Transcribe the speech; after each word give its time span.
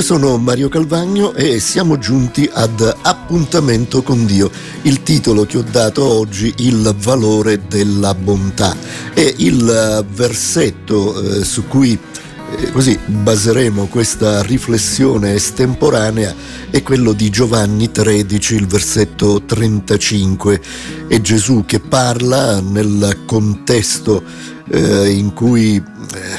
Io 0.00 0.06
sono 0.06 0.38
Mario 0.38 0.70
Calvagno 0.70 1.34
e 1.34 1.60
siamo 1.60 1.98
giunti 1.98 2.48
ad 2.50 2.80
Appuntamento 3.02 4.02
con 4.02 4.24
Dio, 4.24 4.50
il 4.84 5.02
titolo 5.02 5.44
che 5.44 5.58
ho 5.58 5.62
dato 5.62 6.02
oggi, 6.02 6.54
Il 6.60 6.94
valore 6.96 7.66
della 7.68 8.14
bontà. 8.14 8.74
E 9.12 9.34
il 9.36 10.06
versetto 10.10 11.20
eh, 11.20 11.44
su 11.44 11.68
cui 11.68 11.92
eh, 11.92 12.72
così 12.72 12.98
baseremo 13.04 13.88
questa 13.88 14.40
riflessione 14.40 15.34
estemporanea 15.34 16.34
è 16.70 16.82
quello 16.82 17.12
di 17.12 17.28
Giovanni 17.28 17.90
13, 17.90 18.54
il 18.54 18.66
versetto 18.66 19.42
35. 19.44 20.62
È 21.08 21.20
Gesù 21.20 21.64
che 21.66 21.78
parla 21.78 22.58
nel 22.60 23.24
contesto 23.26 24.22
eh, 24.70 25.10
in 25.10 25.34
cui 25.34 25.76
eh, 25.76 26.29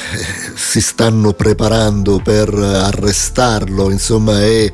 si 0.72 0.80
stanno 0.80 1.34
preparando 1.34 2.18
per 2.24 2.48
arrestarlo, 2.48 3.90
insomma 3.90 4.40
è, 4.40 4.72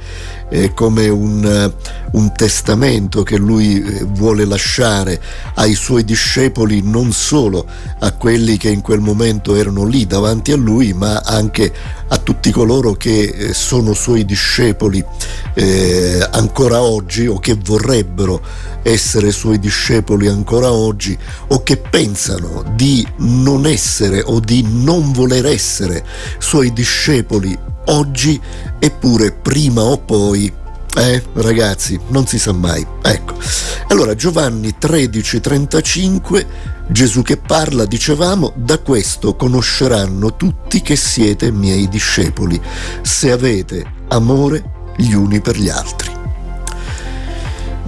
è 0.49 0.73
come 0.73 1.09
un, 1.09 1.73
un, 2.13 2.33
testamento 2.33 3.23
che 3.23 3.37
lui 3.37 3.83
eh, 3.83 4.05
vuole 4.05 4.45
lasciare 4.45 5.21
ai 5.55 5.75
suoi 5.75 6.05
discepoli, 6.05 6.81
non 6.83 7.13
solo 7.13 7.67
a 7.99 8.13
quelli 8.13 8.57
che 8.57 8.71
in 8.71 8.81
quel 8.81 9.01
momento 9.01 9.55
erano 9.55 9.85
lì 9.85 10.07
davanti 10.07 10.53
a 10.53 10.57
lui, 10.57 10.93
ma 10.93 11.23
anche 11.25 11.73
a 12.09 12.17
tutti 12.17 12.51
coloro 12.51 12.95
che 12.95 13.23
eh, 13.25 13.55
sono 13.55 13.93
suoi 13.93 14.25
discepoli 14.25 15.05
eh, 15.55 16.27
ancora 16.31 16.81
oggi 16.81 17.27
o 17.27 17.39
che 17.39 17.57
vorrebbero 17.63 18.41
essere 18.83 19.31
suoi 19.33 19.59
discepoli 19.59 20.29
ancora 20.29 20.73
oggi 20.73 21.17
o 21.49 21.63
che 21.63 21.77
pensano 21.77 22.65
di 22.75 23.07
non 23.19 23.67
essere 23.67 24.23
o 24.25 24.41
di 24.41 24.67
non 24.67 25.13
voler 25.13 25.47
essere 25.47 26.05
suoi 26.39 26.73
discepoli 26.73 27.77
oggi 27.89 28.41
eppure 28.79 29.33
prima 29.33 29.83
o 29.83 29.99
poi 29.99 30.53
eh, 30.95 31.23
ragazzi, 31.35 31.99
non 32.09 32.27
si 32.27 32.39
sa 32.39 32.53
mai. 32.53 32.85
Ecco. 33.03 33.35
Allora, 33.89 34.15
Giovanni 34.15 34.75
13:35, 34.79 36.47
Gesù 36.89 37.23
che 37.23 37.37
parla, 37.37 37.85
dicevamo, 37.85 38.53
da 38.57 38.79
questo 38.79 39.37
conosceranno 39.37 40.35
tutti 40.35 40.81
che 40.81 40.97
siete 40.97 41.53
miei 41.53 41.89
discepoli, 41.89 42.61
se 43.03 43.31
avete 43.31 43.85
amore 44.09 44.93
gli 44.97 45.13
uni 45.13 45.41
per 45.41 45.57
gli 45.57 45.69
altri. 45.69 45.98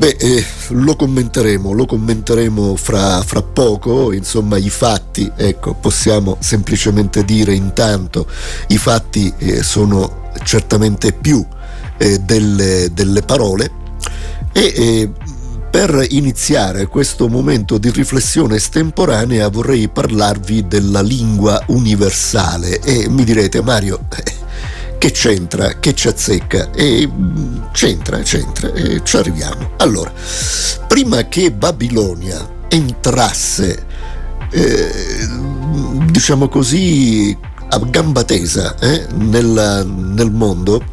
Beh, 0.01 0.17
eh, 0.19 0.43
lo 0.69 0.97
commenteremo, 0.97 1.73
lo 1.73 1.85
commenteremo 1.85 2.75
fra, 2.75 3.21
fra, 3.21 3.43
poco, 3.43 4.15
insomma 4.15 4.57
i 4.57 4.71
fatti, 4.71 5.31
ecco, 5.37 5.75
possiamo 5.75 6.39
semplicemente 6.41 7.23
dire 7.23 7.53
intanto, 7.53 8.27
i 8.69 8.79
fatti 8.79 9.31
eh, 9.37 9.63
sono 9.63 10.31
certamente 10.43 11.13
più 11.13 11.45
eh, 11.99 12.19
delle, 12.21 12.89
delle, 12.95 13.21
parole. 13.21 13.71
E 14.53 14.73
eh, 14.75 15.11
per 15.71 16.05
iniziare 16.09 16.87
questo 16.87 17.29
momento 17.29 17.77
di 17.77 17.91
riflessione 17.91 18.57
estemporanea 18.57 19.49
vorrei 19.49 19.89
parlarvi 19.89 20.67
della 20.67 21.03
lingua 21.03 21.63
universale. 21.67 22.81
E 22.81 23.07
mi 23.11 23.23
direte 23.23 23.63
Mario, 23.63 24.07
che 25.01 25.13
c'entra, 25.13 25.79
che 25.81 25.95
ci 25.95 26.09
azzecca? 26.09 26.73
E 26.73 27.09
mm, 27.11 27.71
c'entra, 27.73 28.19
c'entra. 28.19 28.71
E 28.75 29.01
ci 29.03 29.17
arriviamo. 29.17 29.71
Allora, 29.79 30.13
prima 30.87 31.27
che 31.27 31.51
Babilonia 31.53 32.67
entrasse, 32.69 33.87
eh, 34.51 35.27
diciamo 36.05 36.49
così, 36.49 37.35
a 37.71 37.79
gamba 37.79 38.25
tesa 38.25 38.79
eh, 38.79 39.07
nel, 39.15 39.87
nel 39.87 40.31
mondo, 40.31 40.85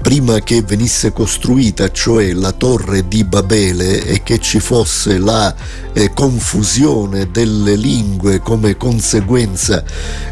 prima 0.00 0.40
che 0.40 0.62
venisse 0.62 1.12
costruita, 1.12 1.90
cioè 1.90 2.32
la 2.32 2.52
torre 2.52 3.08
di 3.08 3.24
Babele, 3.24 4.04
e 4.04 4.22
che 4.22 4.38
ci 4.38 4.60
fosse 4.60 5.18
la 5.18 5.54
eh, 5.92 6.12
confusione 6.12 7.30
delle 7.30 7.76
lingue 7.76 8.40
come 8.40 8.76
conseguenza 8.76 9.82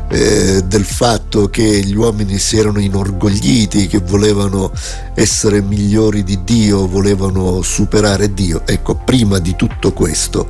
eh, 0.08 0.62
del 0.64 0.84
fatto 0.84 1.48
che 1.48 1.82
gli 1.82 1.94
uomini 1.94 2.38
si 2.38 2.58
erano 2.58 2.78
inorgogliti, 2.78 3.86
che 3.86 3.98
volevano 3.98 4.70
essere 5.14 5.62
migliori 5.62 6.24
di 6.24 6.44
Dio, 6.44 6.86
volevano 6.86 7.62
superare 7.62 8.34
Dio. 8.34 8.62
Ecco, 8.66 8.96
prima 8.96 9.38
di 9.38 9.56
tutto 9.56 9.92
questo, 9.92 10.46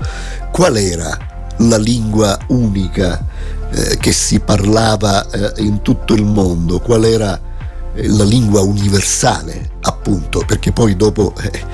qual 0.50 0.76
era 0.76 1.16
la 1.58 1.78
lingua 1.78 2.38
unica 2.48 3.24
eh, 3.70 3.96
che 3.98 4.12
si 4.12 4.40
parlava 4.40 5.28
eh, 5.30 5.62
in 5.62 5.82
tutto 5.82 6.14
il 6.14 6.24
mondo? 6.24 6.80
Qual 6.80 7.04
era 7.04 7.40
la 8.06 8.24
lingua 8.24 8.60
universale, 8.60 9.70
appunto, 9.82 10.44
perché 10.46 10.72
poi 10.72 10.96
dopo 10.96 11.34
eh, 11.40 11.64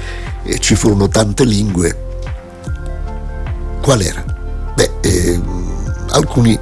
eh, 0.45 0.59
ci 0.59 0.75
furono 0.75 1.09
tante 1.09 1.45
lingue. 1.45 2.03
Qual 3.83 4.01
era? 4.01 4.25
Beh, 4.75 4.91
eh, 5.01 5.41
alcuni 6.11 6.59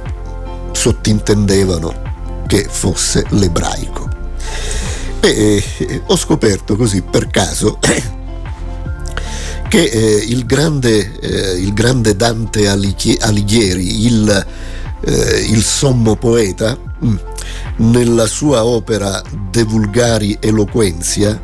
sottintendevano 0.71 2.01
che 2.47 2.67
fosse 2.69 3.25
l'ebraico. 3.29 4.09
E 5.21 5.63
eh, 5.77 6.01
ho 6.07 6.17
scoperto 6.17 6.75
così 6.75 7.01
per 7.01 7.27
caso 7.29 7.79
che 9.69 9.83
eh, 9.83 10.25
il, 10.27 10.45
grande, 10.45 11.19
eh, 11.19 11.57
il, 11.57 11.73
grande, 11.73 12.15
Dante 12.15 12.67
Alighieri, 12.67 14.05
il, 14.05 14.45
il 15.47 15.63
sommo 15.63 16.15
poeta, 16.15 16.77
mm, 17.03 17.15
nella 17.77 18.25
sua 18.27 18.65
opera 18.65 19.21
De 19.49 19.63
Vulgari 19.63 20.37
Eloquenzia, 20.39 21.41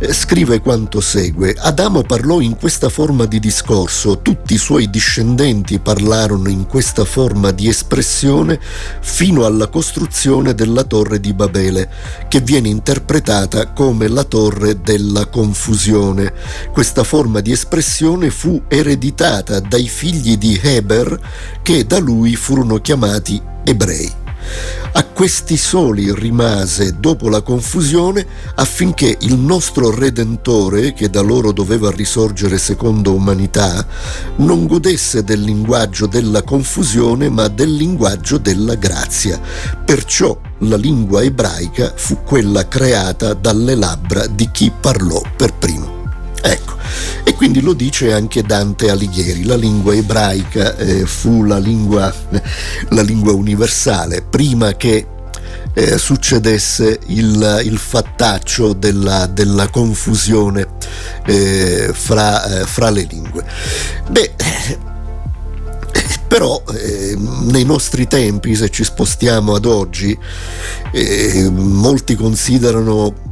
eh, 0.00 0.12
scrive 0.12 0.60
quanto 0.60 1.00
segue. 1.00 1.54
Adamo 1.58 2.02
parlò 2.02 2.40
in 2.40 2.56
questa 2.56 2.88
forma 2.88 3.26
di 3.26 3.40
discorso, 3.40 4.20
tutti 4.20 4.54
i 4.54 4.58
suoi 4.58 4.88
discendenti 4.88 5.80
parlarono 5.80 6.48
in 6.48 6.66
questa 6.66 7.04
forma 7.04 7.50
di 7.50 7.68
espressione 7.68 8.60
fino 9.00 9.44
alla 9.44 9.66
costruzione 9.66 10.54
della 10.54 10.84
torre 10.84 11.18
di 11.18 11.32
Babele, 11.32 11.90
che 12.28 12.40
viene 12.40 12.68
interpretata 12.68 13.72
come 13.72 14.06
la 14.06 14.24
torre 14.24 14.80
della 14.80 15.26
confusione. 15.26 16.32
Questa 16.72 17.02
forma 17.02 17.40
di 17.40 17.50
espressione 17.50 18.30
fu 18.30 18.62
ereditata 18.68 19.58
dai 19.58 19.88
figli 19.88 20.36
di 20.36 20.58
Heber, 20.62 21.18
che 21.62 21.84
da 21.86 21.98
lui 21.98 22.36
furono 22.36 22.76
chiamati 22.76 23.42
ebrei. 23.64 24.17
A 24.92 25.04
questi 25.04 25.56
soli 25.56 26.12
rimase 26.14 26.96
dopo 26.98 27.28
la 27.28 27.42
confusione 27.42 28.26
affinché 28.54 29.16
il 29.20 29.36
nostro 29.36 29.94
Redentore, 29.94 30.92
che 30.92 31.10
da 31.10 31.20
loro 31.20 31.52
doveva 31.52 31.90
risorgere 31.90 32.58
secondo 32.58 33.14
umanità, 33.14 33.86
non 34.36 34.66
godesse 34.66 35.22
del 35.24 35.40
linguaggio 35.40 36.06
della 36.06 36.42
confusione 36.42 37.28
ma 37.28 37.48
del 37.48 37.74
linguaggio 37.74 38.38
della 38.38 38.74
grazia. 38.74 39.40
Perciò 39.84 40.38
la 40.60 40.76
lingua 40.76 41.22
ebraica 41.22 41.92
fu 41.94 42.22
quella 42.22 42.66
creata 42.66 43.34
dalle 43.34 43.74
labbra 43.74 44.26
di 44.26 44.48
chi 44.50 44.72
parlò 44.80 45.20
per 45.36 45.54
primo. 45.54 45.97
Ecco, 46.40 46.76
e 47.24 47.34
quindi 47.34 47.60
lo 47.60 47.72
dice 47.72 48.12
anche 48.12 48.42
Dante 48.42 48.90
Alighieri, 48.90 49.44
la 49.44 49.56
lingua 49.56 49.94
ebraica 49.94 50.76
eh, 50.76 51.06
fu 51.06 51.44
la 51.44 51.58
lingua, 51.58 52.12
la 52.90 53.02
lingua, 53.02 53.32
universale 53.32 54.22
prima 54.22 54.74
che 54.74 55.06
eh, 55.74 55.98
succedesse 55.98 56.98
il, 57.06 57.60
il 57.64 57.78
fattaccio 57.78 58.72
della, 58.72 59.26
della 59.26 59.68
confusione 59.68 60.66
eh, 61.26 61.90
fra, 61.92 62.60
eh, 62.60 62.66
fra, 62.66 62.90
le 62.90 63.06
lingue. 63.08 63.44
Beh, 64.08 64.34
però 66.26 66.62
eh, 66.74 67.16
nei 67.16 67.64
nostri 67.64 68.06
tempi, 68.06 68.54
se 68.54 68.68
ci 68.70 68.84
spostiamo 68.84 69.54
ad 69.54 69.64
oggi, 69.64 70.16
eh, 70.92 71.48
molti 71.50 72.14
considerano 72.14 73.26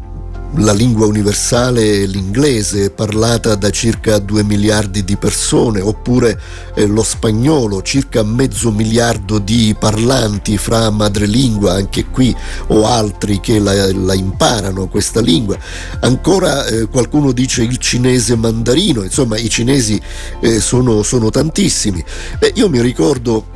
la 0.54 0.72
lingua 0.72 1.06
universale 1.06 2.02
è 2.02 2.06
l'inglese, 2.06 2.90
parlata 2.90 3.54
da 3.56 3.70
circa 3.70 4.18
2 4.18 4.42
miliardi 4.42 5.04
di 5.04 5.16
persone, 5.16 5.80
oppure 5.80 6.40
eh, 6.74 6.86
lo 6.86 7.02
spagnolo, 7.02 7.82
circa 7.82 8.22
mezzo 8.22 8.70
miliardo 8.70 9.38
di 9.38 9.74
parlanti 9.78 10.56
fra 10.56 10.90
madrelingua, 10.90 11.74
anche 11.74 12.06
qui, 12.06 12.34
o 12.68 12.86
altri 12.86 13.40
che 13.40 13.58
la, 13.58 13.92
la 13.92 14.14
imparano 14.14 14.88
questa 14.88 15.20
lingua. 15.20 15.58
Ancora 16.00 16.66
eh, 16.66 16.86
qualcuno 16.86 17.32
dice 17.32 17.62
il 17.62 17.76
cinese 17.78 18.36
mandarino, 18.36 19.02
insomma 19.02 19.36
i 19.36 19.50
cinesi 19.50 20.00
eh, 20.40 20.60
sono, 20.60 21.02
sono, 21.02 21.30
tantissimi. 21.30 22.02
Beh, 22.38 22.52
io 22.54 22.68
mi 22.68 22.80
ricordo 22.80 23.55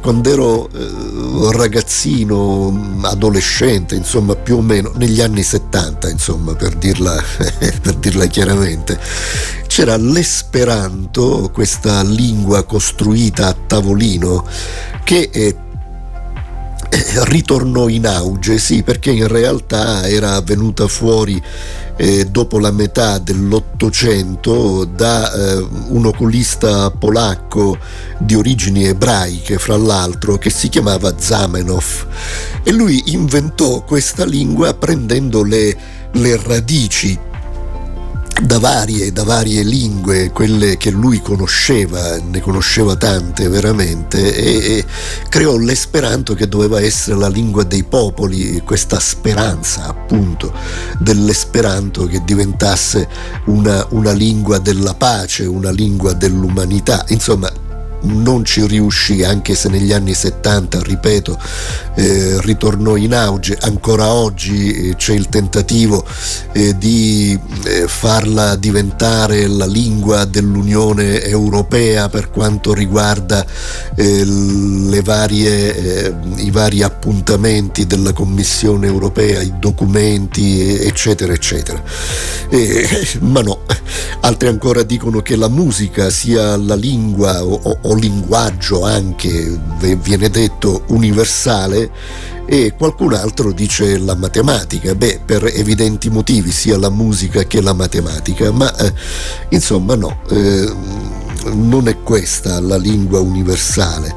quando 0.00 0.30
ero 0.30 0.68
eh, 0.72 1.56
ragazzino, 1.56 2.98
adolescente, 3.02 3.94
insomma 3.94 4.34
più 4.34 4.56
o 4.56 4.62
meno 4.62 4.92
negli 4.94 5.20
anni 5.20 5.42
70, 5.42 6.10
insomma 6.10 6.54
per 6.54 6.74
dirla, 6.76 7.16
per 7.82 7.94
dirla 7.94 8.26
chiaramente, 8.26 8.98
c'era 9.66 9.96
l'esperanto, 9.96 11.50
questa 11.52 12.02
lingua 12.02 12.64
costruita 12.64 13.48
a 13.48 13.56
tavolino, 13.66 14.46
che 15.04 15.30
eh, 15.32 15.56
ritornò 17.24 17.88
in 17.88 18.06
auge, 18.06 18.58
sì, 18.58 18.82
perché 18.82 19.10
in 19.10 19.28
realtà 19.28 20.06
era 20.06 20.40
venuta 20.40 20.86
fuori 20.88 21.42
eh, 21.96 22.26
dopo 22.26 22.58
la 22.58 22.70
metà 22.70 23.18
dell'Ottocento 23.18 24.84
da 24.84 25.32
eh, 25.32 25.66
un 25.88 26.06
oculista 26.06 26.90
polacco 26.90 27.78
di 28.18 28.34
origini 28.34 28.84
ebraiche, 28.86 29.58
fra 29.58 29.76
l'altro, 29.76 30.36
che 30.36 30.50
si 30.50 30.68
chiamava 30.68 31.14
Zamenhof. 31.16 32.06
E 32.62 32.72
lui 32.72 33.02
inventò 33.06 33.82
questa 33.82 34.24
lingua 34.24 34.74
prendendo 34.74 35.42
le, 35.42 35.76
le 36.12 36.40
radici 36.42 37.18
da 38.42 38.58
varie, 38.58 39.12
da 39.12 39.24
varie, 39.24 39.62
lingue, 39.62 40.30
quelle 40.30 40.76
che 40.76 40.90
lui 40.90 41.22
conosceva, 41.22 42.18
ne 42.18 42.40
conosceva 42.40 42.94
tante 42.94 43.48
veramente, 43.48 44.34
e, 44.34 44.76
e, 44.76 44.84
creò 45.28 45.56
l'esperanto 45.56 46.34
che 46.34 46.46
doveva 46.46 46.80
essere 46.80 47.16
la 47.16 47.28
lingua 47.28 47.64
dei 47.64 47.84
popoli, 47.84 48.60
questa 48.64 49.00
speranza 49.00 49.86
appunto 49.86 50.52
dell'esperanto 50.98 52.06
che 52.06 52.22
diventasse 52.24 53.08
una, 53.46 53.86
una 53.90 54.12
lingua 54.12 54.58
della 54.58 54.94
pace, 54.94 55.46
una 55.46 55.70
lingua 55.70 56.12
dell'umanità. 56.12 57.04
Insomma, 57.08 57.50
non 58.02 58.44
ci 58.44 58.66
riuscì 58.66 59.24
anche 59.24 59.54
se 59.54 59.68
negli 59.68 59.92
anni 59.92 60.14
70, 60.14 60.82
ripeto, 60.82 61.38
eh, 61.94 62.40
ritornò 62.40 62.96
in 62.96 63.14
auge, 63.14 63.56
ancora 63.60 64.12
oggi 64.12 64.90
eh, 64.90 64.96
c'è 64.96 65.14
il 65.14 65.28
tentativo 65.28 66.04
eh, 66.52 66.76
di 66.76 67.38
eh, 67.64 67.88
farla 67.88 68.56
diventare 68.56 69.46
la 69.46 69.66
lingua 69.66 70.24
dell'Unione 70.24 71.22
Europea 71.22 72.08
per 72.08 72.30
quanto 72.30 72.74
riguarda 72.74 73.44
eh, 73.94 74.24
varie, 75.02 75.76
eh, 75.76 76.14
i 76.36 76.50
vari 76.50 76.82
appuntamenti 76.82 77.86
della 77.86 78.12
Commissione 78.12 78.86
Europea, 78.86 79.40
i 79.40 79.54
documenti, 79.58 80.76
eccetera, 80.78 81.32
eccetera. 81.32 81.82
ma 83.20 83.40
no, 83.40 83.60
altri 84.20 84.48
ancora 84.48 84.82
dicono 84.82 85.20
che 85.20 85.36
la 85.36 85.48
musica 85.48 86.10
sia 86.10 86.56
la 86.56 86.74
lingua 86.74 87.44
o, 87.44 87.78
o 87.82 87.94
linguaggio 87.94 88.82
anche, 88.82 89.58
viene 89.78 90.28
detto, 90.30 90.84
universale 90.88 91.90
e 92.46 92.74
qualcun 92.78 93.12
altro 93.14 93.52
dice 93.52 93.98
la 93.98 94.14
matematica, 94.14 94.94
beh 94.94 95.20
per 95.24 95.50
evidenti 95.52 96.08
motivi 96.10 96.52
sia 96.52 96.78
la 96.78 96.90
musica 96.90 97.42
che 97.44 97.60
la 97.60 97.72
matematica, 97.72 98.52
ma 98.52 98.74
eh, 98.76 98.92
insomma 99.50 99.96
no. 99.96 100.20
Eh, 100.30 101.24
non 101.54 101.88
è 101.88 102.02
questa 102.02 102.60
la 102.60 102.76
lingua 102.76 103.20
universale. 103.20 104.14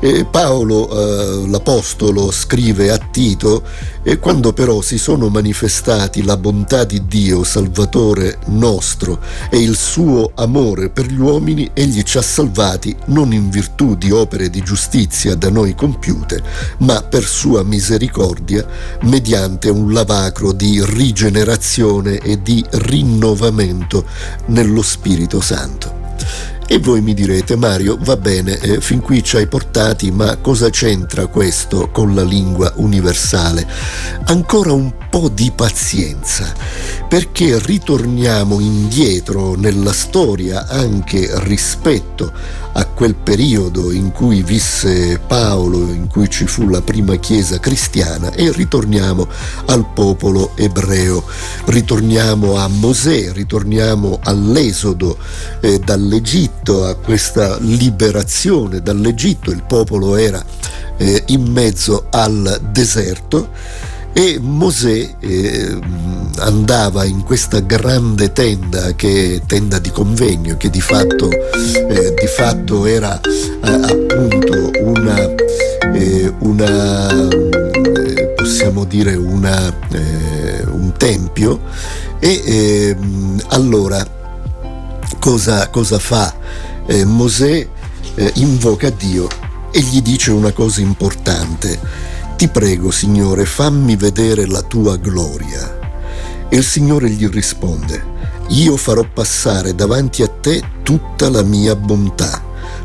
E 0.00 0.24
Paolo, 0.24 0.88
eh, 0.90 1.48
l'Apostolo, 1.48 2.30
scrive 2.30 2.90
a 2.90 2.98
Tito, 2.98 3.62
e 4.02 4.18
quando 4.18 4.52
però 4.52 4.82
si 4.82 4.98
sono 4.98 5.28
manifestati 5.28 6.22
la 6.22 6.36
bontà 6.36 6.84
di 6.84 7.06
Dio, 7.06 7.42
Salvatore 7.42 8.38
nostro, 8.46 9.20
e 9.48 9.58
il 9.58 9.76
suo 9.76 10.32
amore 10.34 10.90
per 10.90 11.06
gli 11.06 11.18
uomini, 11.18 11.70
egli 11.72 12.02
ci 12.02 12.18
ha 12.18 12.22
salvati 12.22 12.94
non 13.06 13.32
in 13.32 13.48
virtù 13.48 13.96
di 13.96 14.10
opere 14.10 14.50
di 14.50 14.62
giustizia 14.62 15.34
da 15.34 15.48
noi 15.48 15.74
compiute, 15.74 16.42
ma 16.78 17.02
per 17.02 17.24
sua 17.24 17.62
misericordia, 17.62 18.66
mediante 19.02 19.70
un 19.70 19.92
lavacro 19.92 20.52
di 20.52 20.84
rigenerazione 20.84 22.18
e 22.18 22.42
di 22.42 22.62
rinnovamento 22.70 24.04
nello 24.46 24.82
Spirito 24.82 25.40
Santo. 25.40 25.93
E 26.66 26.78
voi 26.78 27.02
mi 27.02 27.12
direte, 27.12 27.56
Mario, 27.56 27.98
va 28.00 28.16
bene, 28.16 28.58
eh, 28.58 28.80
fin 28.80 29.00
qui 29.00 29.22
ci 29.22 29.36
hai 29.36 29.46
portati, 29.46 30.10
ma 30.10 30.36
cosa 30.38 30.70
c'entra 30.70 31.26
questo 31.26 31.90
con 31.90 32.14
la 32.14 32.22
lingua 32.22 32.72
universale? 32.76 33.66
Ancora 34.24 34.72
un 34.72 34.94
po' 35.10 35.28
di 35.28 35.52
pazienza, 35.54 36.50
perché 37.06 37.58
ritorniamo 37.58 38.60
indietro 38.60 39.54
nella 39.54 39.92
storia 39.92 40.66
anche 40.66 41.30
rispetto 41.42 42.32
a 42.76 42.86
quel 42.86 43.14
periodo 43.14 43.92
in 43.92 44.10
cui 44.10 44.42
visse 44.42 45.18
Paolo, 45.18 45.78
in 45.78 46.08
cui 46.08 46.28
ci 46.28 46.46
fu 46.46 46.68
la 46.68 46.82
prima 46.82 47.16
chiesa 47.16 47.60
cristiana 47.60 48.32
e 48.32 48.50
ritorniamo 48.50 49.26
al 49.66 49.86
popolo 49.92 50.52
ebreo, 50.56 51.24
ritorniamo 51.66 52.56
a 52.56 52.68
Mosè, 52.68 53.32
ritorniamo 53.32 54.18
all'esodo 54.22 55.16
eh, 55.60 55.78
dall'Egitto, 55.78 56.84
a 56.84 56.96
questa 56.96 57.58
liberazione 57.60 58.80
dall'Egitto, 58.80 59.50
il 59.50 59.62
popolo 59.66 60.16
era 60.16 60.44
eh, 60.96 61.22
in 61.26 61.50
mezzo 61.50 62.06
al 62.10 62.60
deserto 62.70 63.50
e 64.16 64.38
Mosè 64.40 65.16
eh, 65.18 65.78
andava 66.38 67.04
in 67.04 67.24
questa 67.24 67.58
grande 67.58 68.32
tenda 68.32 68.94
che 68.94 69.42
tenda 69.44 69.80
di 69.80 69.90
convegno 69.90 70.56
che 70.56 70.70
di 70.70 70.80
fatto, 70.80 71.28
eh, 71.30 72.14
di 72.14 72.26
fatto 72.28 72.86
era 72.86 73.20
eh, 73.20 73.60
appunto 73.60 74.70
una, 74.84 75.18
eh, 75.94 76.32
una 76.38 77.10
eh, 77.10 78.32
possiamo 78.36 78.84
dire 78.84 79.16
una, 79.16 79.74
eh, 79.90 80.64
un 80.70 80.92
tempio. 80.96 81.60
E 82.20 82.42
ehm, 82.46 83.42
allora 83.48 84.06
cosa, 85.18 85.68
cosa 85.68 85.98
fa 85.98 86.32
Mosè? 87.04 87.68
Invoca 88.34 88.90
Dio 88.90 89.26
e 89.72 89.80
gli 89.80 90.00
dice 90.00 90.30
una 90.30 90.52
cosa 90.52 90.80
importante 90.80 91.80
ti 92.36 92.48
prego, 92.48 92.90
Signore, 92.90 93.44
fammi 93.44 93.96
vedere 93.96 94.46
la 94.46 94.62
tua 94.62 94.96
gloria. 94.96 95.78
E 96.48 96.56
il 96.56 96.64
Signore 96.64 97.08
gli 97.08 97.28
risponde, 97.28 98.02
io 98.48 98.76
farò 98.76 99.04
passare 99.12 99.74
davanti 99.74 100.22
a 100.22 100.28
te 100.28 100.62
tutta 100.82 101.30
la 101.30 101.42
mia 101.42 101.76
bontà, 101.76 102.42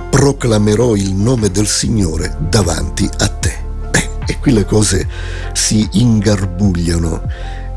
proclamerò 0.09 0.95
il 0.95 1.13
nome 1.13 1.49
del 1.49 1.67
Signore 1.67 2.35
davanti 2.49 3.09
a 3.17 3.27
te. 3.27 3.57
E 4.25 4.37
qui 4.39 4.53
le 4.53 4.65
cose 4.65 5.07
si 5.53 5.87
ingarbugliano. 5.93 7.21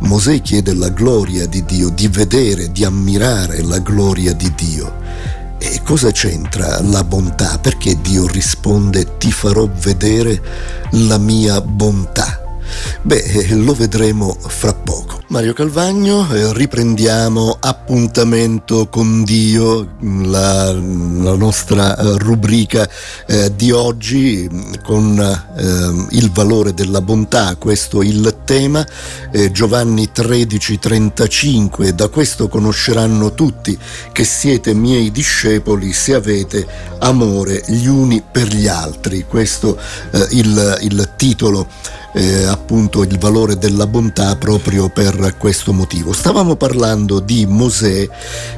Mosè 0.00 0.42
chiede 0.42 0.74
la 0.74 0.90
gloria 0.90 1.46
di 1.46 1.64
Dio, 1.64 1.88
di 1.88 2.08
vedere, 2.08 2.70
di 2.70 2.84
ammirare 2.84 3.62
la 3.62 3.78
gloria 3.78 4.34
di 4.34 4.52
Dio. 4.54 5.00
E 5.64 5.80
cosa 5.84 6.10
c'entra 6.10 6.80
la 6.82 7.04
bontà? 7.04 7.56
Perché 7.56 7.96
Dio 8.00 8.26
risponde 8.26 9.16
ti 9.16 9.30
farò 9.30 9.68
vedere 9.72 10.42
la 10.90 11.18
mia 11.18 11.60
bontà? 11.60 12.41
Beh, 13.02 13.48
lo 13.54 13.74
vedremo 13.74 14.36
fra 14.38 14.72
poco. 14.72 15.20
Mario 15.32 15.54
Calvagno, 15.54 16.30
eh, 16.30 16.52
riprendiamo 16.52 17.56
appuntamento 17.58 18.86
con 18.88 19.24
Dio, 19.24 19.96
la, 20.00 20.72
la 20.72 21.34
nostra 21.34 21.96
eh, 21.96 22.18
rubrica 22.18 22.86
eh, 23.26 23.50
di 23.56 23.70
oggi 23.70 24.46
con 24.84 25.18
eh, 25.18 26.06
il 26.10 26.30
valore 26.30 26.74
della 26.74 27.00
bontà, 27.00 27.56
questo 27.56 28.02
il 28.02 28.40
tema, 28.44 28.86
eh, 29.30 29.50
Giovanni 29.50 30.10
13:35, 30.14 31.88
da 31.88 32.08
questo 32.08 32.48
conosceranno 32.48 33.32
tutti 33.32 33.76
che 34.12 34.24
siete 34.24 34.74
miei 34.74 35.10
discepoli 35.10 35.94
se 35.94 36.12
avete 36.12 36.66
amore 36.98 37.64
gli 37.68 37.86
uni 37.86 38.22
per 38.30 38.48
gli 38.48 38.66
altri, 38.66 39.24
questo 39.26 39.78
eh, 40.10 40.26
il, 40.32 40.78
il 40.82 41.12
titolo 41.16 41.66
eh, 42.14 42.44
appunto 42.44 43.02
il 43.02 43.18
valore 43.18 43.56
della 43.56 43.86
bontà 43.86 44.36
proprio 44.36 44.88
per 44.88 45.36
questo 45.38 45.72
motivo. 45.72 46.12
Stavamo 46.12 46.56
parlando 46.56 47.20
di 47.20 47.46
Mosè 47.46 48.08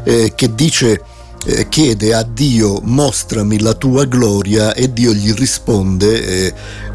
eh, 0.05 0.33
che 0.35 0.55
dice 0.55 1.01
eh, 1.47 1.69
chiede 1.69 2.15
a 2.15 2.23
Dio 2.23 2.81
mostrami 2.83 3.61
la 3.61 3.75
tua 3.75 4.05
gloria 4.07 4.73
e 4.73 4.93
Dio 4.93 5.13
gli 5.13 5.33
risponde 5.35 6.25
eh, 6.47 6.55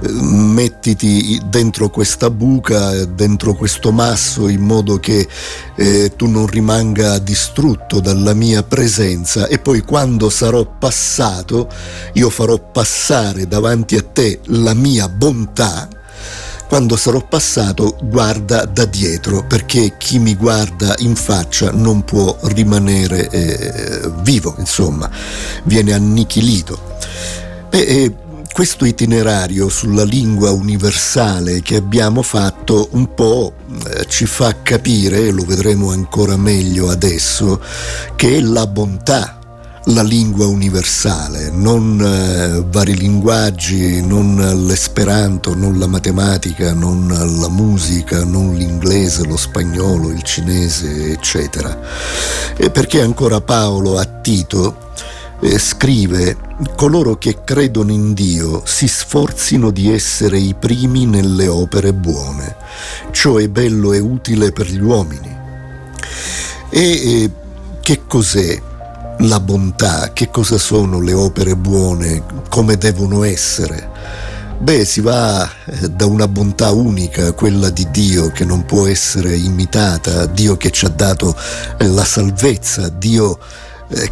mettiti 0.09 1.39
dentro 1.45 1.89
questa 1.89 2.31
buca, 2.31 3.05
dentro 3.05 3.53
questo 3.53 3.91
masso 3.91 4.47
in 4.47 4.61
modo 4.61 4.97
che 4.97 5.27
eh, 5.75 6.13
tu 6.15 6.27
non 6.27 6.47
rimanga 6.47 7.19
distrutto 7.19 7.99
dalla 7.99 8.33
mia 8.33 8.63
presenza 8.63 9.45
e 9.47 9.59
poi 9.59 9.81
quando 9.81 10.29
sarò 10.29 10.65
passato 10.65 11.69
io 12.13 12.29
farò 12.31 12.57
passare 12.59 13.47
davanti 13.47 13.95
a 13.97 14.01
te 14.01 14.39
la 14.45 14.73
mia 14.73 15.07
bontà 15.07 15.87
quando 16.69 16.95
sarò 16.97 17.19
passato 17.25 17.97
guarda 17.99 18.63
da 18.65 18.85
dietro 18.85 19.43
perché 19.43 19.95
chi 19.97 20.19
mi 20.19 20.35
guarda 20.35 20.93
in 20.99 21.15
faccia 21.15 21.71
non 21.71 22.05
può 22.05 22.37
rimanere 22.43 23.27
eh, 23.27 24.11
vivo, 24.21 24.53
insomma, 24.59 25.09
viene 25.63 25.93
annichilito. 25.93 26.79
Beh, 27.69 27.79
eh, 27.79 28.15
questo 28.53 28.85
itinerario 28.85 29.67
sulla 29.67 30.03
lingua 30.03 30.51
universale 30.51 31.63
che 31.63 31.75
abbiamo 31.75 32.21
fatto 32.21 32.89
un 32.91 33.15
po' 33.15 33.53
eh, 33.87 34.05
ci 34.07 34.27
fa 34.27 34.61
capire, 34.61 35.31
lo 35.31 35.45
vedremo 35.45 35.89
ancora 35.89 36.37
meglio 36.37 36.91
adesso, 36.91 37.59
che 38.15 38.41
la 38.41 38.67
bontà 38.67 39.38
la 39.85 40.03
lingua 40.03 40.45
universale, 40.45 41.49
non 41.51 41.99
eh, 41.99 42.63
vari 42.69 42.95
linguaggi, 42.95 44.05
non 44.05 44.35
l'esperanto, 44.65 45.55
non 45.55 45.79
la 45.79 45.87
matematica, 45.87 46.73
non 46.73 47.07
la 47.07 47.49
musica, 47.49 48.23
non 48.23 48.53
l'inglese, 48.55 49.25
lo 49.25 49.37
spagnolo, 49.37 50.09
il 50.09 50.21
cinese, 50.23 51.11
eccetera. 51.11 51.79
E 52.55 52.69
perché 52.69 53.01
ancora 53.01 53.41
Paolo 53.41 53.97
a 53.97 54.05
Tito 54.05 54.91
eh, 55.41 55.57
scrive 55.57 56.37
coloro 56.75 57.17
che 57.17 57.43
credono 57.45 57.91
in 57.91 58.13
Dio 58.13 58.63
si 58.65 58.87
sforzino 58.87 59.71
di 59.71 59.91
essere 59.91 60.37
i 60.37 60.53
primi 60.53 61.05
nelle 61.05 61.47
opere 61.47 61.93
buone. 61.93 62.55
Ciò 63.11 63.37
è 63.37 63.47
bello 63.47 63.93
e 63.93 63.99
utile 63.99 64.51
per 64.51 64.67
gli 64.67 64.81
uomini. 64.81 65.37
E 66.69 66.81
eh, 66.81 67.31
che 67.81 68.01
cos'è 68.05 68.61
la 69.19 69.39
bontà, 69.39 70.11
che 70.13 70.29
cosa 70.29 70.57
sono 70.57 71.01
le 71.01 71.13
opere 71.13 71.55
buone, 71.55 72.23
come 72.49 72.77
devono 72.77 73.23
essere. 73.23 73.89
Beh, 74.59 74.83
si 74.85 75.01
va 75.01 75.49
eh, 75.65 75.89
da 75.89 76.05
una 76.05 76.27
bontà 76.27 76.71
unica, 76.71 77.31
quella 77.31 77.69
di 77.69 77.87
Dio 77.91 78.29
che 78.29 78.43
non 78.43 78.65
può 78.65 78.87
essere 78.87 79.35
imitata, 79.35 80.25
Dio 80.25 80.57
che 80.57 80.69
ci 80.69 80.85
ha 80.85 80.89
dato 80.89 81.35
eh, 81.77 81.87
la 81.87 82.03
salvezza, 82.03 82.89
Dio 82.89 83.39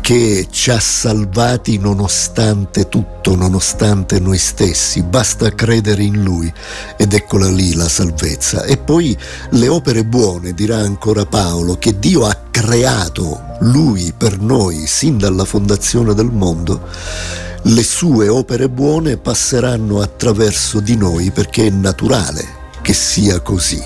che 0.02 0.48
ci 0.50 0.72
ha 0.72 0.80
salvati 0.80 1.78
nonostante 1.78 2.90
tutto, 2.90 3.36
nonostante 3.36 4.20
noi 4.20 4.40
stessi, 4.40 5.04
basta 5.04 5.54
credere 5.54 6.02
in 6.04 6.24
Lui 6.24 6.52
ed 6.98 7.14
eccola 7.14 7.50
lì 7.50 7.76
la 7.76 7.88
salvezza. 7.88 8.64
E 8.64 8.78
poi 8.78 9.16
le 9.52 9.68
opere 9.68 10.04
buone, 10.04 10.54
dirà 10.54 10.78
ancora 10.78 11.26
Paolo, 11.26 11.78
che 11.78 12.00
Dio 12.00 12.26
ha 12.26 12.36
creato 12.50 13.40
Lui 13.60 14.14
per 14.18 14.40
noi 14.40 14.88
sin 14.88 15.18
dalla 15.18 15.46
fondazione 15.46 16.14
del 16.16 16.32
mondo, 16.32 16.82
le 17.64 17.84
sue 17.84 18.30
opere 18.30 18.70
buone 18.70 19.18
passeranno 19.18 20.02
attraverso 20.02 20.80
di 20.80 20.96
noi 20.96 21.32
perché 21.32 21.68
è 21.68 21.70
naturale 21.70 22.46
che 22.82 22.94
sia 22.94 23.42
così. 23.42 23.84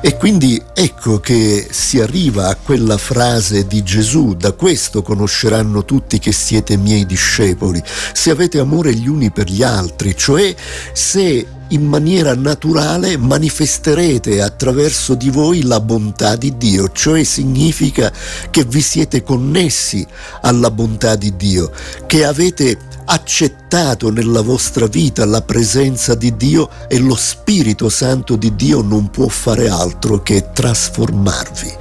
E 0.00 0.16
quindi 0.16 0.62
ecco 0.74 1.18
che 1.18 1.66
si 1.70 2.00
arriva 2.00 2.48
a 2.48 2.54
quella 2.54 2.96
frase 2.96 3.66
di 3.66 3.82
Gesù, 3.82 4.34
da 4.34 4.52
questo 4.52 5.02
conosceranno 5.02 5.84
tutti 5.84 6.20
che 6.20 6.30
siete 6.30 6.76
miei 6.76 7.04
discepoli, 7.04 7.82
se 8.12 8.30
avete 8.30 8.60
amore 8.60 8.94
gli 8.94 9.08
uni 9.08 9.32
per 9.32 9.50
gli 9.50 9.62
altri, 9.62 10.16
cioè 10.16 10.54
se 10.92 11.46
in 11.70 11.84
maniera 11.84 12.34
naturale 12.34 13.16
manifesterete 13.16 14.40
attraverso 14.40 15.14
di 15.14 15.30
voi 15.30 15.62
la 15.62 15.80
bontà 15.80 16.36
di 16.36 16.56
Dio, 16.56 16.90
cioè 16.92 17.24
significa 17.24 18.12
che 18.50 18.64
vi 18.64 18.80
siete 18.80 19.22
connessi 19.22 20.06
alla 20.42 20.70
bontà 20.70 21.16
di 21.16 21.36
Dio, 21.36 21.70
che 22.06 22.24
avete 22.24 22.78
accettato 23.10 24.10
nella 24.10 24.42
vostra 24.42 24.86
vita 24.86 25.24
la 25.24 25.40
presenza 25.40 26.14
di 26.14 26.36
Dio 26.36 26.68
e 26.88 26.98
lo 26.98 27.16
Spirito 27.16 27.88
Santo 27.88 28.36
di 28.36 28.54
Dio 28.54 28.82
non 28.82 29.10
può 29.10 29.28
fare 29.28 29.68
altro 29.68 30.22
che 30.22 30.52
trasformarvi, 30.52 31.74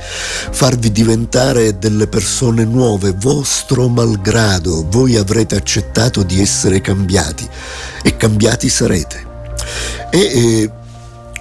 farvi 0.51 0.91
diventare 0.91 1.77
delle 1.77 2.07
persone 2.07 2.63
nuove, 2.63 3.11
vostro 3.11 3.89
malgrado, 3.89 4.85
voi 4.89 5.17
avrete 5.17 5.55
accettato 5.55 6.23
di 6.23 6.39
essere 6.41 6.79
cambiati 6.79 7.47
e 8.03 8.15
cambiati 8.15 8.69
sarete. 8.69 9.25
E, 10.09 10.19
e 10.19 10.71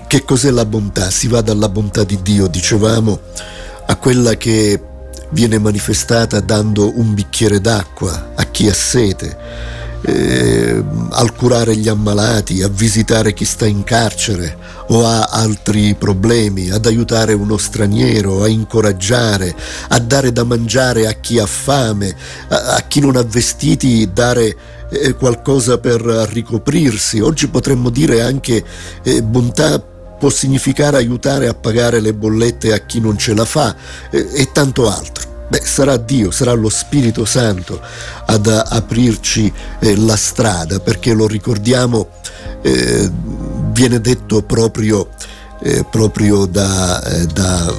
che 0.09 0.25
cos'è 0.25 0.51
la 0.51 0.65
bontà? 0.65 1.11
Si 1.11 1.29
va 1.29 1.41
dalla 1.43 1.69
bontà 1.69 2.03
di 2.03 2.21
Dio, 2.23 2.49
dicevamo, 2.49 3.21
a 3.87 3.97
quella 3.97 4.35
che 4.35 4.81
viene 5.31 5.59
manifestata 5.59 6.41
dando 6.41 6.99
un 6.99 7.15
bicchiere 7.15 7.61
d'acqua 7.61 8.33
a 8.35 8.45
chi 8.45 8.69
ha 8.69 8.75
sete, 8.75 9.37
eh, 10.03 10.85
al 11.11 11.35
curare 11.35 11.77
gli 11.77 11.89
ammalati, 11.89 12.63
a 12.63 12.69
visitare 12.69 13.35
chi 13.35 13.45
sta 13.45 13.67
in 13.67 13.83
carcere 13.83 14.57
o 14.89 15.05
ha 15.05 15.25
altri 15.25 15.95
problemi, 15.95 16.71
ad 16.71 16.87
aiutare 16.87 17.33
uno 17.33 17.57
straniero, 17.57 18.43
a 18.43 18.49
incoraggiare, 18.49 19.55
a 19.89 19.99
dare 19.99 20.33
da 20.33 20.45
mangiare 20.45 21.07
a 21.07 21.13
chi 21.13 21.39
ha 21.39 21.47
fame, 21.47 22.15
a, 22.49 22.75
a 22.75 22.81
chi 22.83 23.01
non 23.01 23.17
ha 23.17 23.23
vestiti, 23.23 24.09
dare 24.13 24.57
eh, 24.91 25.15
qualcosa 25.15 25.79
per 25.79 26.01
ricoprirsi. 26.01 27.21
Oggi 27.21 27.49
potremmo 27.49 27.91
dire 27.91 28.23
anche 28.23 28.65
eh, 29.03 29.23
bontà 29.23 29.95
può 30.19 30.31
significare 30.31 30.97
aiutare 30.97 31.49
a 31.49 31.55
pagare 31.55 32.01
le 32.01 32.15
bollette 32.15 32.73
a 32.73 32.79
chi 32.79 33.01
non 33.01 33.17
ce 33.19 33.35
la 33.35 33.45
fa 33.45 33.75
eh, 34.11 34.29
e 34.33 34.51
tanto 34.53 34.91
altro. 34.91 35.35
Beh, 35.49 35.63
sarà 35.63 35.97
Dio, 35.97 36.33
sarà 36.33 36.53
lo 36.53 36.69
Spirito 36.69 37.25
Santo 37.25 37.81
ad 38.27 38.49
aprirci 38.49 39.53
eh, 39.79 39.97
la 39.97 40.17
strada, 40.17 40.81
perché 40.81 41.13
lo 41.13 41.29
ricordiamo, 41.29 42.09
eh, 42.63 43.09
viene 43.71 44.01
detto 44.01 44.43
proprio, 44.43 45.11
eh, 45.63 45.85
proprio 45.89 46.47
da, 46.47 47.01
eh, 47.05 47.27
da, 47.27 47.73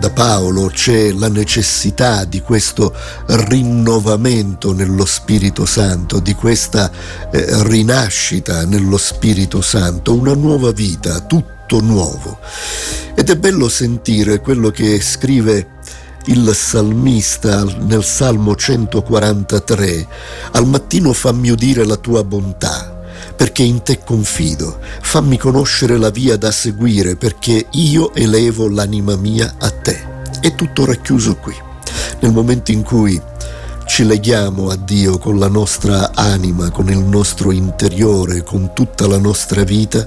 da, 0.00 0.10
Paolo, 0.10 0.68
c'è 0.68 1.12
la 1.12 1.28
necessità 1.28 2.24
di 2.24 2.40
questo 2.40 2.94
rinnovamento 3.26 4.72
nello 4.72 5.04
Spirito 5.04 5.66
Santo, 5.66 6.20
di 6.20 6.32
questa 6.32 6.90
eh, 7.30 7.62
rinascita 7.64 8.64
nello 8.64 8.96
Spirito 8.96 9.60
Santo, 9.60 10.14
una 10.14 10.32
nuova 10.32 10.72
vita, 10.72 11.20
tutto 11.20 11.80
nuovo. 11.80 12.38
Ed 13.14 13.28
è 13.28 13.36
bello 13.36 13.68
sentire 13.68 14.40
quello 14.40 14.70
che 14.70 15.00
scrive 15.02 15.68
il 16.26 16.50
salmista 16.54 17.64
nel 17.80 18.02
Salmo 18.02 18.56
143, 18.56 20.06
al 20.52 20.66
mattino 20.66 21.12
fammi 21.12 21.50
udire 21.50 21.84
la 21.84 21.96
tua 21.96 22.24
bontà, 22.24 22.89
perché 23.40 23.62
in 23.62 23.82
te 23.82 24.00
confido, 24.04 24.80
fammi 25.00 25.38
conoscere 25.38 25.96
la 25.96 26.10
via 26.10 26.36
da 26.36 26.50
seguire, 26.50 27.16
perché 27.16 27.68
io 27.70 28.12
elevo 28.12 28.68
l'anima 28.68 29.16
mia 29.16 29.54
a 29.58 29.70
te. 29.70 29.98
È 30.42 30.54
tutto 30.54 30.84
racchiuso 30.84 31.36
qui. 31.36 31.54
Nel 32.20 32.32
momento 32.32 32.70
in 32.70 32.82
cui 32.82 33.18
ci 33.86 34.04
leghiamo 34.04 34.68
a 34.68 34.76
Dio 34.76 35.16
con 35.16 35.38
la 35.38 35.48
nostra 35.48 36.10
anima, 36.12 36.68
con 36.70 36.90
il 36.90 36.98
nostro 36.98 37.50
interiore, 37.50 38.42
con 38.42 38.74
tutta 38.74 39.06
la 39.06 39.16
nostra 39.16 39.64
vita, 39.64 40.06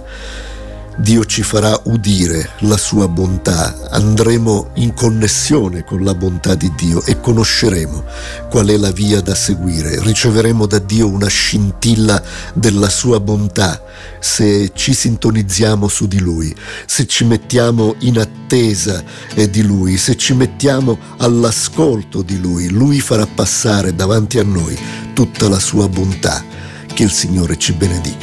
Dio 0.97 1.25
ci 1.25 1.41
farà 1.41 1.79
udire 1.85 2.51
la 2.59 2.77
sua 2.77 3.07
bontà, 3.07 3.89
andremo 3.89 4.69
in 4.75 4.93
connessione 4.93 5.83
con 5.83 6.03
la 6.03 6.13
bontà 6.13 6.55
di 6.55 6.71
Dio 6.75 7.03
e 7.03 7.19
conosceremo 7.19 8.03
qual 8.49 8.67
è 8.67 8.77
la 8.77 8.91
via 8.91 9.19
da 9.21 9.33
seguire, 9.33 9.99
riceveremo 10.01 10.65
da 10.67 10.79
Dio 10.79 11.07
una 11.07 11.27
scintilla 11.27 12.21
della 12.53 12.89
sua 12.89 13.19
bontà 13.19 13.81
se 14.19 14.71
ci 14.73 14.93
sintonizziamo 14.93 15.87
su 15.87 16.07
di 16.07 16.19
Lui, 16.19 16.55
se 16.85 17.07
ci 17.07 17.25
mettiamo 17.25 17.95
in 17.99 18.19
attesa 18.19 19.03
di 19.33 19.63
Lui, 19.63 19.97
se 19.97 20.15
ci 20.15 20.33
mettiamo 20.33 20.97
all'ascolto 21.17 22.21
di 22.21 22.39
Lui, 22.39 22.69
Lui 22.69 23.01
farà 23.01 23.25
passare 23.25 23.95
davanti 23.95 24.37
a 24.39 24.43
noi 24.43 24.77
tutta 25.13 25.49
la 25.49 25.59
sua 25.59 25.89
bontà. 25.89 26.43
Che 26.93 27.01
il 27.01 27.11
Signore 27.11 27.57
ci 27.57 27.73
benedica. 27.73 28.21